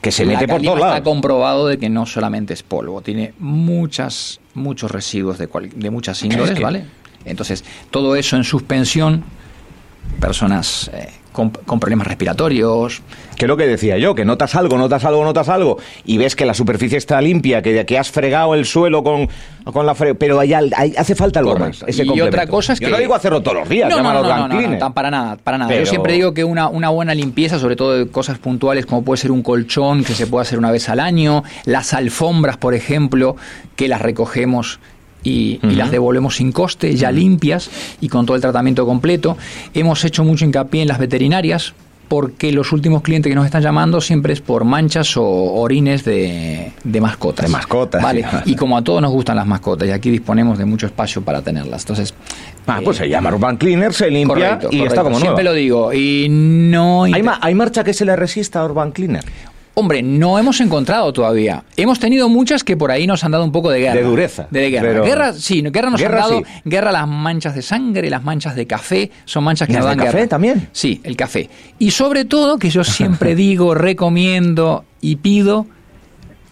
Que 0.00 0.12
se 0.12 0.24
mete 0.24 0.48
por 0.48 0.62
todos 0.62 0.80
lados. 0.80 0.96
Está 0.96 1.04
comprobado 1.04 1.66
de 1.66 1.78
que 1.78 1.88
no 1.88 2.06
solamente 2.06 2.54
es 2.54 2.62
polvo, 2.62 3.02
tiene 3.02 3.34
muchas, 3.38 4.40
muchos 4.54 4.90
residuos 4.90 5.38
de, 5.38 5.48
de 5.74 5.90
muchas 5.90 6.22
índoles, 6.22 6.58
¿vale? 6.60 6.84
Entonces, 7.24 7.64
todo 7.90 8.16
eso 8.16 8.36
en 8.36 8.44
suspensión, 8.44 9.24
personas 10.20 10.90
eh, 10.94 11.10
con, 11.66 11.80
problemas 11.80 12.06
respiratorios. 12.06 13.02
Que 13.36 13.46
es 13.46 13.48
lo 13.48 13.56
que 13.56 13.66
decía 13.66 13.96
yo, 13.96 14.14
que 14.14 14.24
notas 14.24 14.54
algo, 14.54 14.76
notas 14.76 15.04
algo, 15.04 15.24
notas 15.24 15.48
algo, 15.48 15.78
y 16.04 16.18
ves 16.18 16.36
que 16.36 16.44
la 16.44 16.52
superficie 16.52 16.98
está 16.98 17.20
limpia, 17.20 17.62
que, 17.62 17.86
que 17.86 17.98
has 17.98 18.10
fregado 18.10 18.54
el 18.54 18.66
suelo 18.66 19.02
con, 19.02 19.28
con 19.64 19.86
la 19.86 19.94
fre 19.94 20.14
pero 20.14 20.38
hay, 20.40 20.52
hace 20.52 21.14
falta 21.14 21.40
algo 21.40 21.56
más. 21.56 21.84
y 21.88 22.20
otra 22.20 22.46
cosa 22.46 22.74
es 22.74 22.80
que. 22.80 22.86
Yo 22.86 22.92
no 22.92 22.98
digo 22.98 23.14
hacerlo 23.14 23.42
todos 23.42 23.58
los 23.58 23.68
días, 23.68 23.88
no, 23.88 24.02
no, 24.02 24.12
no, 24.12 24.48
no, 24.48 24.94
para 24.94 25.10
nada, 25.10 25.36
para 25.36 25.58
nada. 25.58 25.74
Yo 25.74 25.86
siempre 25.86 26.14
digo 26.14 26.34
que 26.34 26.44
una, 26.44 26.68
una 26.68 26.90
buena 26.90 27.14
limpieza, 27.14 27.58
sobre 27.58 27.76
todo 27.76 27.96
de 27.96 28.08
cosas 28.08 28.38
puntuales, 28.38 28.86
como 28.86 29.02
puede 29.02 29.18
ser 29.18 29.32
un 29.32 29.42
colchón, 29.42 30.04
que 30.04 30.14
se 30.14 30.26
puede 30.26 30.42
hacer 30.42 30.58
una 30.58 30.70
vez 30.70 30.88
al 30.88 31.00
año, 31.00 31.42
las 31.64 31.94
alfombras, 31.94 32.56
por 32.56 32.74
ejemplo, 32.74 33.36
que 33.76 33.88
las 33.88 34.02
recogemos 34.02 34.80
y, 35.22 35.58
las 35.62 35.90
devolvemos 35.90 36.36
sin 36.36 36.52
coste, 36.52 36.94
ya 36.94 37.10
limpias 37.10 37.70
y 38.00 38.08
con 38.08 38.26
todo 38.26 38.36
el 38.36 38.42
tratamiento 38.42 38.86
completo. 38.86 39.36
Hemos 39.74 40.04
hecho 40.04 40.24
mucho 40.24 40.44
hincapié 40.44 40.82
en 40.82 40.88
las 40.88 40.98
veterinarias 40.98 41.74
porque 42.10 42.50
los 42.50 42.72
últimos 42.72 43.02
clientes 43.02 43.30
que 43.30 43.36
nos 43.36 43.44
están 43.44 43.62
llamando 43.62 44.00
siempre 44.00 44.32
es 44.32 44.40
por 44.40 44.64
manchas 44.64 45.16
o 45.16 45.24
orines 45.24 46.04
de, 46.04 46.72
mascotas. 47.00 47.46
De 47.46 47.52
mascotas. 47.52 48.02
Vale. 48.02 48.26
Y 48.46 48.56
como 48.56 48.76
a 48.76 48.82
todos 48.82 49.00
nos 49.00 49.12
gustan 49.12 49.36
las 49.36 49.46
mascotas 49.46 49.86
y 49.86 49.92
aquí 49.92 50.10
disponemos 50.10 50.58
de 50.58 50.64
mucho 50.64 50.86
espacio 50.86 51.22
para 51.22 51.40
tenerlas. 51.40 51.82
Entonces. 51.82 52.12
Ah, 52.66 52.80
pues 52.82 52.96
se 52.96 53.08
llama 53.08 53.32
Urban 53.32 53.56
Cleaner, 53.56 53.92
se 53.92 54.10
limpia 54.10 54.58
y 54.72 54.82
está 54.82 55.04
como. 55.04 55.20
Siempre 55.20 55.44
lo 55.44 55.52
digo. 55.52 55.92
Y 55.92 56.26
no. 56.28 57.04
¿Hay, 57.04 57.22
¿Hay 57.42 57.54
marcha 57.54 57.84
que 57.84 57.94
se 57.94 58.04
le 58.04 58.16
resista 58.16 58.58
a 58.60 58.64
Urban 58.64 58.90
Cleaner? 58.90 59.24
Hombre, 59.74 60.02
no 60.02 60.38
hemos 60.38 60.60
encontrado 60.60 61.12
todavía. 61.12 61.64
Hemos 61.76 62.00
tenido 62.00 62.28
muchas 62.28 62.64
que 62.64 62.76
por 62.76 62.90
ahí 62.90 63.06
nos 63.06 63.22
han 63.24 63.30
dado 63.30 63.44
un 63.44 63.52
poco 63.52 63.70
de 63.70 63.80
guerra. 63.80 63.94
De 63.94 64.02
dureza. 64.02 64.46
De 64.50 64.68
guerra. 64.68 65.00
Guerra, 65.02 65.32
sí, 65.32 65.62
guerra 65.62 65.90
nos 65.90 66.02
han 66.02 66.12
dado. 66.12 66.42
Guerra 66.64 66.92
las 66.92 67.06
manchas 67.06 67.54
de 67.54 67.62
sangre, 67.62 68.10
las 68.10 68.22
manchas 68.22 68.56
de 68.56 68.66
café, 68.66 69.10
son 69.24 69.44
manchas 69.44 69.68
que 69.68 69.74
nos 69.74 69.84
dan 69.84 69.98
café 69.98 70.26
también? 70.26 70.68
Sí, 70.72 71.00
el 71.04 71.16
café. 71.16 71.48
Y 71.78 71.92
sobre 71.92 72.24
todo, 72.24 72.58
que 72.58 72.68
yo 72.68 72.84
siempre 72.84 73.34
digo, 73.36 73.74
recomiendo 73.74 74.84
y 75.00 75.16
pido, 75.16 75.66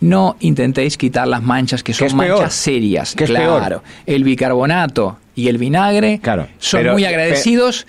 no 0.01 0.37
intentéis 0.41 0.97
quitar 0.97 1.27
las 1.27 1.43
manchas 1.43 1.83
que 1.83 1.93
son 1.93 2.17
manchas 2.17 2.55
serias. 2.55 3.15
¿Qué 3.15 3.25
claro. 3.25 3.83
El 4.07 4.25
bicarbonato 4.25 5.19
y 5.35 5.49
el 5.49 5.59
vinagre 5.59 6.21
son 6.59 6.87
muy 6.93 7.05
agradecidos 7.05 7.87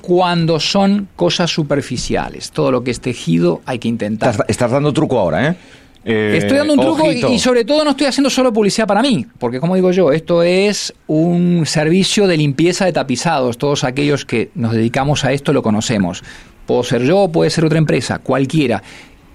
cuando 0.00 0.60
son 0.60 1.08
cosas 1.16 1.50
superficiales. 1.50 2.50
Todo 2.50 2.70
lo 2.70 2.82
que 2.82 2.90
es 2.90 3.00
tejido 3.00 3.60
hay 3.66 3.78
que 3.78 3.88
intentar. 3.88 4.44
Estás, 4.48 4.70
dando 4.70 4.92
truco 4.92 5.18
ahora, 5.18 5.48
¿eh? 5.48 5.56
Eh, 6.02 6.38
estoy 6.38 6.56
dando 6.56 6.72
un 6.72 6.80
truco 6.80 7.12
y, 7.12 7.34
y 7.34 7.38
sobre 7.38 7.64
todo 7.66 7.84
no 7.84 7.90
estoy 7.90 8.06
haciendo 8.06 8.30
solo 8.30 8.54
publicidad 8.54 8.86
para 8.86 9.02
mí, 9.02 9.26
porque 9.38 9.60
como 9.60 9.74
digo 9.74 9.90
yo, 9.90 10.12
esto 10.12 10.42
es 10.42 10.94
un 11.06 11.66
servicio 11.66 12.26
de 12.26 12.38
limpieza 12.38 12.86
de 12.86 12.92
tapizados. 12.92 13.58
Todos 13.58 13.84
aquellos 13.84 14.24
que 14.24 14.50
nos 14.54 14.72
dedicamos 14.72 15.24
a 15.24 15.32
esto 15.32 15.52
lo 15.52 15.62
conocemos. 15.62 16.24
Puedo 16.64 16.84
ser 16.84 17.02
yo, 17.02 17.28
puede 17.28 17.50
ser 17.50 17.64
otra 17.64 17.78
empresa, 17.78 18.18
cualquiera. 18.18 18.82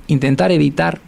Intentar 0.07 0.51
evitar 0.51 0.99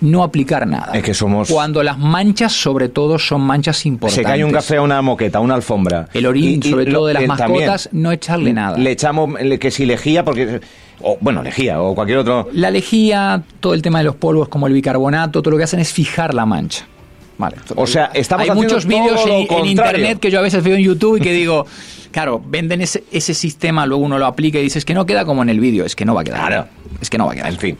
no 0.00 0.22
aplicar 0.22 0.66
nada. 0.66 0.92
Es 0.94 1.02
que 1.02 1.14
somos- 1.14 1.50
Cuando 1.50 1.82
las 1.82 1.98
manchas, 1.98 2.52
sobre 2.52 2.88
todo, 2.88 3.18
son 3.18 3.42
manchas 3.42 3.84
importantes. 3.86 4.16
Se 4.16 4.22
cae 4.22 4.44
un 4.44 4.52
café 4.52 4.76
a 4.76 4.82
una 4.82 5.00
moqueta, 5.02 5.40
una 5.40 5.54
alfombra. 5.54 6.08
El 6.12 6.26
orín, 6.26 6.60
Y- 6.62 6.66
y 6.68 6.70
sobre 6.70 6.86
lo- 6.86 6.92
todo 6.92 7.06
de 7.08 7.14
las 7.14 7.26
también 7.26 7.66
mascotas, 7.66 7.88
no 7.92 8.12
echarle 8.12 8.52
nada. 8.52 8.78
Le 8.78 8.90
echamos 8.90 9.30
que 9.58 9.70
si 9.70 9.86
lejía, 9.86 10.24
porque. 10.24 10.60
O, 11.02 11.16
bueno, 11.20 11.42
lejía 11.42 11.80
o 11.80 11.94
cualquier 11.94 12.18
otro. 12.18 12.48
La 12.52 12.70
lejía, 12.70 13.42
todo 13.60 13.72
el 13.72 13.80
tema 13.80 13.98
de 14.00 14.04
los 14.04 14.16
polvos 14.16 14.48
como 14.48 14.66
el 14.66 14.74
bicarbonato, 14.74 15.40
todo 15.40 15.52
lo 15.52 15.56
que 15.56 15.64
hacen 15.64 15.80
es 15.80 15.92
fijar 15.92 16.34
la 16.34 16.44
mancha. 16.44 16.84
Vale. 17.38 17.56
O 17.74 17.86
sea, 17.86 18.10
estamos 18.12 18.46
Hay 18.50 18.54
muchos 18.54 18.84
vídeos 18.84 19.18
en, 19.26 19.64
internet 19.64 20.18
que 20.20 20.30
yo 20.30 20.38
a 20.40 20.42
veces 20.42 20.62
veo 20.62 20.76
en 20.76 20.82
YouTube 20.82 21.16
y 21.16 21.20
que 21.22 21.32
digo, 21.32 21.64
claro, 22.12 22.42
venden 22.46 22.82
ese, 22.82 23.02
ese 23.10 23.32
sistema, 23.32 23.86
luego 23.86 24.04
uno 24.04 24.18
lo 24.18 24.26
aplica 24.26 24.58
y 24.58 24.62
dices 24.62 24.84
que 24.84 24.92
no 24.92 25.06
queda 25.06 25.24
como 25.24 25.42
en 25.42 25.48
el 25.48 25.58
vídeo. 25.58 25.86
Es 25.86 25.96
que 25.96 26.04
no 26.04 26.14
va 26.14 26.20
a 26.20 26.24
quedar. 26.24 26.46
Claro. 26.46 26.66
Es 27.00 27.08
que 27.08 27.16
no 27.16 27.24
va 27.24 27.32
a 27.32 27.36
quedar. 27.36 27.48
En 27.50 27.58
fin. 27.58 27.78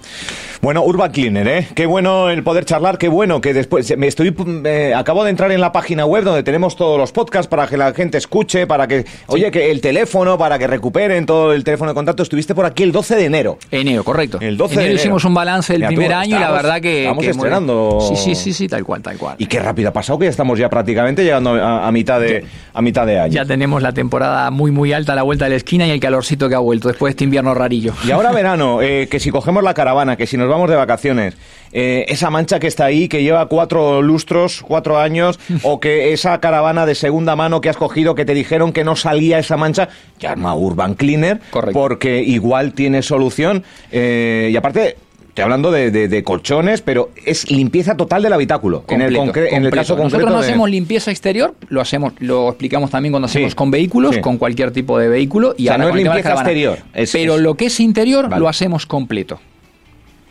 Bueno, 0.63 0.83
Urban 0.85 1.11
Cleaner, 1.11 1.49
¿eh? 1.49 1.69
Qué 1.75 1.87
bueno 1.87 2.29
el 2.29 2.43
poder 2.43 2.67
charlar, 2.67 2.99
qué 2.99 3.09
bueno 3.09 3.41
que 3.41 3.55
después 3.55 3.97
me 3.97 4.07
estoy 4.07 4.35
eh, 4.67 4.93
acabo 4.95 5.25
de 5.25 5.31
entrar 5.31 5.51
en 5.53 5.61
la 5.63 5.73
página 5.73 6.05
web 6.05 6.23
donde 6.23 6.43
tenemos 6.43 6.77
todos 6.77 6.99
los 6.99 7.13
podcasts 7.13 7.49
para 7.49 7.67
que 7.67 7.79
la 7.79 7.95
gente 7.95 8.19
escuche, 8.19 8.67
para 8.67 8.87
que 8.87 9.07
oye, 9.29 9.51
que 9.51 9.71
el 9.71 9.81
teléfono 9.81 10.37
para 10.37 10.59
que 10.59 10.67
recuperen 10.67 11.25
todo 11.25 11.55
el 11.55 11.65
teléfono 11.65 11.93
de 11.93 11.95
contacto. 11.95 12.23
Estuviste 12.23 12.55
por 12.55 12.67
aquí 12.67 12.83
el 12.83 12.93
12 12.93 13.17
de 13.17 13.25
enero. 13.25 13.59
Enero, 13.71 14.05
correcto. 14.05 14.37
El 14.39 14.59
12 14.59 14.75
enero 14.75 14.81
de 14.85 14.91
enero. 14.91 15.01
hicimos 15.01 15.25
un 15.25 15.33
balance 15.33 15.73
del 15.73 15.81
Mira, 15.81 15.89
tú, 15.89 15.95
primer 15.97 16.13
año 16.13 16.29
y 16.29 16.31
la 16.33 16.39
estamos- 16.41 16.63
verdad 16.63 16.81
que... 16.83 17.01
estamos 17.05 17.25
que 17.25 17.31
estrenando. 17.31 17.99
Sí, 18.03 18.17
sí, 18.17 18.35
sí, 18.35 18.53
sí, 18.53 18.69
tal 18.69 18.85
cual, 18.85 19.01
tal 19.01 19.17
cual. 19.17 19.37
Y 19.39 19.47
qué 19.47 19.61
rápido 19.61 19.89
ha 19.89 19.93
pasado 19.95 20.19
que 20.19 20.27
ya 20.27 20.31
estamos 20.31 20.59
ya 20.59 20.69
prácticamente 20.69 21.25
llegando 21.25 21.55
a, 21.55 21.89
a 21.89 21.91
mitad 21.91 22.21
de 22.21 22.45
a 22.75 22.83
mitad 22.83 23.07
de 23.07 23.19
año. 23.19 23.33
Ya 23.33 23.47
tenemos 23.47 23.81
la 23.81 23.93
temporada 23.93 24.51
muy, 24.51 24.71
muy 24.73 24.93
alta 24.93 25.15
a 25.15 25.17
la 25.17 25.23
vuelta 25.23 25.47
de 25.47 25.53
la 25.53 25.57
esquina 25.57 25.87
y 25.87 25.91
el 25.91 26.01
calorcito 26.01 26.51
que 26.51 26.55
ha 26.55 26.59
vuelto 26.59 26.89
después 26.89 27.09
de 27.09 27.13
este 27.13 27.25
invierno 27.25 27.55
rarillo. 27.55 27.95
Y 28.07 28.11
ahora 28.11 28.31
verano, 28.35 28.83
eh, 28.83 29.09
que 29.11 29.19
si 29.21 29.31
cogemos 29.31 29.65
la 29.65 29.73
caravana, 29.73 30.17
que 30.17 30.27
si 30.27 30.37
nos 30.37 30.50
vamos 30.51 30.69
de 30.69 30.77
vacaciones, 30.77 31.37
eh, 31.73 32.05
esa 32.09 32.29
mancha 32.31 32.59
que 32.59 32.67
está 32.67 32.85
ahí, 32.85 33.09
que 33.09 33.23
lleva 33.23 33.47
cuatro 33.47 34.03
lustros, 34.03 34.63
cuatro 34.67 34.99
años, 34.99 35.39
o 35.63 35.81
que 35.81 36.13
esa 36.13 36.39
caravana 36.41 36.85
de 36.87 36.95
segunda 36.95 37.37
mano 37.37 37.61
que 37.61 37.69
has 37.71 37.77
cogido, 37.77 38.15
que 38.15 38.25
te 38.25 38.35
dijeron 38.35 38.73
que 38.73 38.85
no 38.85 38.97
salía 38.97 39.39
esa 39.39 39.57
mancha, 39.57 39.89
llama 40.19 40.55
Urban 40.55 40.95
Cleaner, 40.95 41.41
Correcto. 41.51 41.79
porque 41.79 42.23
igual 42.23 42.73
tiene 42.75 43.03
solución. 43.03 43.65
Eh, 43.91 44.51
y 44.53 44.57
aparte... 44.57 44.97
Estoy 45.31 45.45
hablando 45.45 45.71
de, 45.71 45.93
de- 45.93 46.09
de 46.09 46.25
colchones, 46.25 46.83
pero 46.83 47.11
es 47.25 47.49
limpieza 47.53 47.97
total 47.97 48.21
del 48.21 48.33
habitáculo. 48.33 48.83
en, 48.89 49.01
el 49.01 49.15
Completo, 49.15 49.39
concre- 49.39 49.49
en 49.51 49.55
el 49.55 49.71
completo. 49.71 49.77
caso 49.77 49.97
concreto. 49.97 50.17
Nosotros 50.17 50.33
no 50.33 50.41
de- 50.43 50.49
hacemos 50.49 50.69
limpieza 50.71 51.11
exterior, 51.13 51.55
lo 51.69 51.81
hacemos, 51.81 52.15
lo 52.19 52.49
explicamos 52.49 52.91
también 52.91 53.13
cuando 53.13 53.27
hacemos 53.27 53.53
Sí, 53.53 53.57
con 53.57 53.71
vehículos, 53.71 54.17
sí. 54.17 54.21
con 54.21 54.39
cualquier 54.39 54.73
tipo 54.73 54.99
de 54.99 55.09
vehículo. 55.09 55.55
Y 55.57 55.63
O 55.63 55.65
sea, 55.67 55.73
ahora 55.75 55.85
no 55.85 55.91
es 55.91 56.03
limpieza 56.03 56.33
exterior, 56.33 56.79
es- 56.95 57.13
Pero 57.13 57.37
es- 57.37 57.41
lo 57.43 57.55
que 57.55 57.67
es 57.67 57.79
interior 57.79 58.29
Vale. 58.29 58.41
lo 58.41 58.49
hacemos 58.49 58.87
completo. 58.87 59.39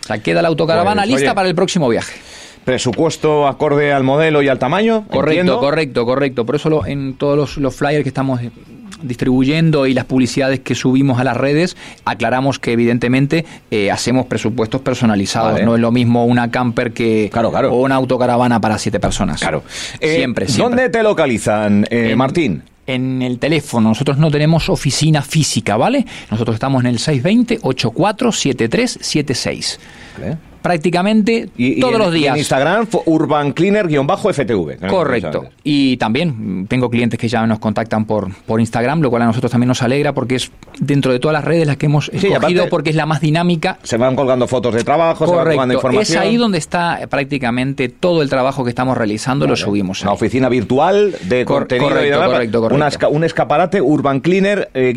Sea, 0.09 0.23
queda 0.23 0.41
la 0.41 0.47
autocaravana 0.47 1.03
Pues, 1.03 1.07
lista 1.09 1.29
oye, 1.31 1.35
para 1.35 1.47
el 1.49 1.55
próximo 1.55 1.87
viaje. 1.87 2.19
Presupuesto 2.65 3.47
acorde 3.47 3.93
al 3.93 4.03
modelo 4.03 4.41
y 4.41 4.47
al 4.47 4.59
tamaño. 4.59 5.05
Correcto, 5.07 5.29
entiendo. 5.29 5.59
correcto, 5.59 6.05
correcto. 6.05 6.45
Por 6.45 6.55
eso 6.55 6.69
lo- 6.69 6.85
en 6.85 7.13
todos 7.15 7.37
los, 7.37 7.57
los 7.57 7.75
flyers 7.75 8.03
que 8.03 8.09
estamos 8.09 8.41
eh, 8.41 8.49
distribuyendo 9.01 9.87
y 9.87 9.93
las 9.93 10.05
publicidades 10.05 10.59
que 10.59 10.75
subimos 10.75 11.19
a 11.19 11.23
las 11.23 11.37
redes, 11.37 11.77
aclaramos 12.05 12.59
que 12.59 12.73
evidentemente 12.73 13.45
eh, 13.71 13.91
hacemos 13.91 14.25
presupuestos 14.25 14.81
personalizados. 14.81 15.53
Vale. 15.53 15.65
No 15.65 15.75
es 15.75 15.81
lo 15.81 15.91
mismo 15.91 16.25
una 16.25 16.51
camper 16.51 16.91
que 16.91 17.29
Claro, 17.31 17.49
claro. 17.51 17.71
o 17.73 17.81
una 17.81 17.95
autocaravana 17.95 18.59
para 18.59 18.77
siete 18.77 18.99
personas. 18.99 19.39
Claro. 19.41 19.63
Eh, 19.99 20.15
siempre, 20.17 20.47
siempre. 20.47 20.63
¿Dónde 20.83 20.89
te 20.89 21.03
localizan, 21.03 21.85
eh, 21.89 22.15
Martín? 22.15 22.63
En 22.91 23.21
el 23.21 23.37
teléfono. 23.37 23.89
Nosotros 23.89 24.17
no 24.17 24.31
tenemos 24.31 24.67
oficina 24.69 25.21
física, 25.21 25.77
¿vale? 25.77 26.07
Nosotros 26.31 26.55
estamos 26.55 26.83
en 26.83 26.87
el 26.87 26.97
620-847376. 26.97 29.77
Vale. 30.19 30.48
Prácticamente 30.61 31.49
Y- 31.57 31.77
y 31.77 31.79
todos 31.79 31.93
en- 31.93 31.99
los 31.99 32.13
días. 32.13 32.33
en 32.33 32.39
Instagram, 32.39 32.87
Urban 33.05 33.53
Cleaner-FTV. 33.53 34.87
Correcto. 34.87 35.45
Y 35.63 35.97
también 35.97 36.65
tengo 36.67 36.89
clientes 36.89 37.19
que 37.19 37.27
ya 37.27 37.45
nos 37.47 37.59
contactan 37.59 38.05
por, 38.05 38.29
por 38.45 38.59
Instagram, 38.59 39.01
lo 39.01 39.09
cual 39.09 39.23
a 39.23 39.25
nosotros 39.25 39.51
también 39.51 39.67
nos 39.69 39.81
alegra 39.81 40.13
porque 40.13 40.35
es 40.35 40.51
dentro 40.79 41.11
de 41.11 41.19
todas 41.19 41.33
las 41.33 41.43
redes 41.45 41.67
las 41.67 41.77
que 41.77 41.85
hemos 41.87 42.09
escogido 42.09 42.67
porque 42.69 42.89
es 42.89 42.95
la 42.95 43.05
más 43.05 43.21
dinámica. 43.21 43.79
Se 43.83 43.97
van 43.97 44.15
colgando 44.15 44.47
fotos 44.47 44.73
de 44.75 44.83
trabajo, 44.83 45.25
se 45.27 45.35
van 45.35 45.45
colgando 45.45 45.79
Correcto. 45.79 46.01
Es 46.01 46.09
información. 46.09 46.23
ahí 46.23 46.37
donde 46.37 46.57
está 46.57 46.99
prácticamente 47.09 47.89
todo 47.89 48.21
el 48.21 48.29
trabajo 48.29 48.63
que 48.63 48.69
estamos 48.69 48.97
realizando, 48.97 49.47
lo 49.47 49.55
subimos. 49.55 50.01
Una 50.01 50.11
oficina 50.13 50.49
virtual 50.49 51.15
de 51.23 51.45
Cor- 51.45 51.59
contenido 51.61 51.89
y 51.89 51.93
correcto, 51.93 52.19
correcto, 52.31 52.61
correcto. 52.61 52.75
Una 52.75 52.89
un 53.17 53.23
escaparate 53.23 53.81
Urban 53.81 54.19
Cleaner 54.19 54.69
eh, 54.73 54.93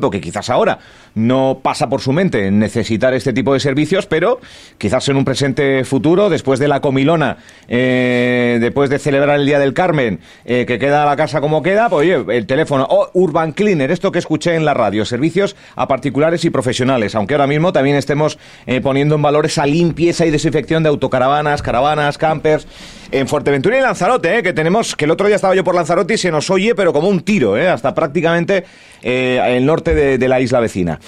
porque 0.00 0.20
quizás 0.20 0.50
ahora 0.50 0.78
no 1.14 1.60
pasa 1.62 1.88
por 1.88 2.00
su 2.00 2.12
mente 2.12 2.50
necesitar 2.50 3.14
este 3.14 3.32
tipo 3.32 3.52
de 3.54 3.60
servicios, 3.60 4.06
pero 4.06 4.40
quizás 4.78 5.08
en 5.08 5.16
un 5.16 5.24
presente 5.24 5.84
futuro, 5.84 6.30
después 6.30 6.58
de 6.58 6.68
la 6.68 6.80
comilona, 6.80 7.36
eh, 7.68 8.58
después 8.60 8.88
de 8.88 8.98
celebrar 8.98 9.38
el 9.38 9.46
Día 9.46 9.58
del 9.58 9.74
Carmen, 9.74 10.20
eh, 10.44 10.64
que 10.66 10.78
queda 10.78 11.04
la 11.04 11.16
casa 11.16 11.40
como 11.40 11.62
queda, 11.62 11.88
pues 11.88 12.08
oye, 12.08 12.36
el 12.36 12.46
teléfono, 12.46 12.86
o 12.88 13.10
Urban 13.12 13.52
Cleaner, 13.52 13.90
esto 13.90 14.12
que 14.12 14.20
escuché 14.20 14.54
en 14.54 14.64
la 14.64 14.74
radio, 14.74 15.04
servicios 15.04 15.56
a 15.74 15.88
particulares 15.88 16.44
y 16.44 16.50
profesionales, 16.50 17.14
aunque 17.14 17.34
ahora 17.34 17.46
mismo 17.46 17.72
también 17.72 17.96
estemos 17.96 18.38
eh, 18.66 18.80
poniendo 18.80 19.16
en 19.16 19.22
valor 19.22 19.46
esa 19.46 19.66
limpieza 19.66 20.24
y 20.24 20.30
desinfección 20.30 20.82
de 20.82 20.88
autocaravanas, 20.88 21.60
caravanas, 21.60 22.16
campers, 22.16 22.66
en 23.10 23.26
Fuerteventura 23.26 23.78
y 23.78 23.80
Lanzarote, 23.80 24.42
que 24.42 24.52
tenemos, 24.52 24.94
que 24.94 25.06
el 25.06 25.10
otro 25.10 25.26
día 25.26 25.36
estaba 25.36 25.54
yo 25.54 25.64
por 25.64 25.74
Lanzarote 25.74 26.14
y 26.14 26.18
se 26.18 26.30
nos 26.30 26.50
oye, 26.50 26.74
pero 26.74 26.92
como 26.92 27.08
un 27.08 27.20
tiro, 27.22 27.54
hasta 27.54 27.94
prácticamente 27.94 28.64
el 29.02 29.64
norte 29.64 29.94
de, 29.94 30.18
de 30.18 30.28
la 30.28 30.40
isla 30.40 30.60
vecina. 30.60 31.00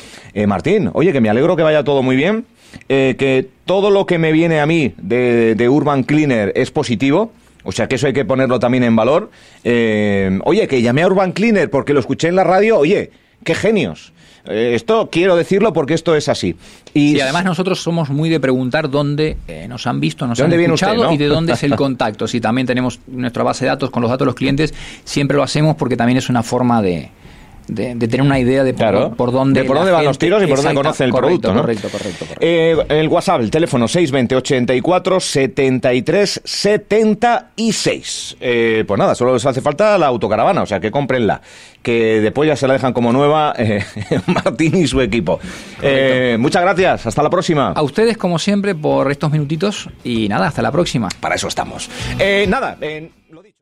Martín, 0.46 0.90
oye, 0.94 1.12
que 1.12 1.20
me 1.20 1.28
alegro 1.28 1.56
que 1.56 1.62
vaya 1.62 1.84
todo 1.84 2.02
muy 2.02 2.16
bien, 2.16 2.46
que 2.88 3.48
todo 3.70 3.92
lo 3.92 4.04
que 4.04 4.18
me 4.18 4.32
viene 4.32 4.58
a 4.58 4.66
mí 4.66 4.94
de, 4.96 5.54
de 5.54 5.68
Urban 5.68 6.02
Cleaner 6.02 6.52
es 6.56 6.72
positivo. 6.72 7.30
O 7.62 7.70
sea 7.70 7.86
que 7.86 7.94
eso 7.94 8.08
hay 8.08 8.12
que 8.12 8.24
ponerlo 8.24 8.58
también 8.58 8.82
en 8.82 8.96
valor. 8.96 9.30
Eh, 9.62 10.40
oye, 10.42 10.66
que 10.66 10.82
llamé 10.82 11.04
a 11.04 11.06
Urban 11.06 11.30
Cleaner 11.30 11.70
porque 11.70 11.94
lo 11.94 12.00
escuché 12.00 12.26
en 12.26 12.34
la 12.34 12.42
radio. 12.42 12.80
Oye, 12.80 13.12
qué 13.44 13.54
genios. 13.54 14.12
Eh, 14.44 14.72
esto 14.74 15.08
quiero 15.12 15.36
decirlo 15.36 15.72
porque 15.72 15.94
esto 15.94 16.16
es 16.16 16.28
así. 16.28 16.56
Y, 16.94 17.18
Y 17.18 17.20
además 17.20 17.44
nosotros 17.44 17.80
somos 17.80 18.10
muy 18.10 18.28
de 18.28 18.40
preguntar 18.40 18.90
dónde 18.90 19.36
eh, 19.46 19.68
nos 19.68 19.86
han 19.86 20.00
visto, 20.00 20.26
nos 20.26 20.38
¿De 20.38 20.44
han 20.46 20.52
escuchado 20.52 20.94
usted, 20.94 21.06
no? 21.06 21.12
y 21.12 21.16
de 21.16 21.26
dónde 21.28 21.52
es 21.52 21.62
el 21.62 21.76
contacto. 21.76 22.26
Si 22.26 22.40
también 22.40 22.66
tenemos 22.66 22.98
nuestra 23.06 23.44
base 23.44 23.66
de 23.66 23.68
datos 23.68 23.90
con 23.90 24.02
los 24.02 24.10
datos 24.10 24.24
de 24.24 24.30
los 24.30 24.34
clientes, 24.34 24.74
siempre 25.04 25.36
lo 25.36 25.44
hacemos 25.44 25.76
porque 25.76 25.96
también 25.96 26.18
es 26.18 26.28
una 26.28 26.42
forma 26.42 26.82
de, 26.82 27.10
de, 27.70 27.94
de 27.94 28.08
tener 28.08 28.24
una 28.26 28.38
idea 28.38 28.64
de 28.64 28.72
por, 28.72 28.78
Claro. 28.80 29.14
por 29.16 29.32
dónde 29.32 29.60
De 29.62 29.66
por 29.66 29.76
dónde 29.76 29.92
van 29.92 30.04
los 30.04 30.18
tiros 30.18 30.42
y 30.42 30.46
por 30.46 30.56
dónde 30.58 30.74
conoce 30.74 31.04
el 31.04 31.10
correcto, 31.10 31.40
producto, 31.40 31.54
¿no? 31.54 31.60
Correcto, 31.62 31.88
correcto, 31.90 32.24
correcto. 32.26 32.44
Eh, 32.46 32.76
el 32.88 33.08
WhatsApp, 33.08 33.40
el 33.40 33.50
teléfono 33.50 33.86
620 33.88 34.36
84 34.36 35.20
73 35.20 36.40
76. 36.44 38.36
Eh, 38.40 38.84
pues 38.86 38.98
nada, 38.98 39.14
solo 39.14 39.34
les 39.34 39.44
hace 39.46 39.60
falta 39.60 39.96
la 39.98 40.06
autocaravana, 40.06 40.62
o 40.62 40.66
sea 40.66 40.80
que 40.80 40.90
cómprenla. 40.90 41.40
Que 41.82 42.20
después 42.20 42.46
ya 42.46 42.56
se 42.56 42.66
la 42.66 42.74
dejan 42.74 42.92
como 42.92 43.12
nueva 43.12 43.54
eh, 43.58 43.82
Martín 44.26 44.76
y 44.76 44.86
su 44.86 45.00
equipo. 45.00 45.40
Eh, 45.82 46.36
muchas 46.38 46.62
gracias, 46.62 47.06
hasta 47.06 47.22
la 47.22 47.30
próxima. 47.30 47.72
A 47.72 47.82
ustedes, 47.82 48.16
como 48.18 48.38
siempre, 48.38 48.74
por 48.74 49.10
estos 49.10 49.30
minutitos 49.30 49.88
y 50.04 50.28
nada, 50.28 50.48
hasta 50.48 50.62
la 50.62 50.70
próxima. 50.72 51.08
Para 51.20 51.34
eso 51.36 51.48
estamos. 51.48 51.88
Eh, 52.18 52.46
nada, 52.48 52.76
lo 53.30 53.42
dicho. 53.42 53.59